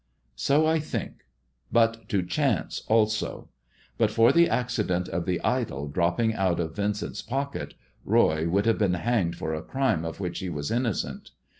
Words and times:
So 0.35 0.65
I 0.65 0.79
think, 0.79 1.25
but 1.71 2.09
to 2.09 2.23
chance 2.23 2.81
also. 2.87 3.49
But 3.99 4.09
for 4.09 4.31
the 4.31 4.49
accident 4.49 5.07
of 5.07 5.27
the 5.27 5.39
idol 5.43 5.87
dropping 5.89 6.33
out 6.33 6.59
of 6.59 6.75
Vincent's 6.75 7.21
pocket, 7.21 7.75
Roy 8.03 8.49
would 8.49 8.65
have 8.65 8.79
been 8.79 8.95
hanged 8.95 9.35
for 9.35 9.53
a 9.53 9.61
crime 9.61 10.03
of 10.03 10.19
which 10.19 10.39
he 10.39 10.49
was 10.49 10.71
innocent. 10.71 11.29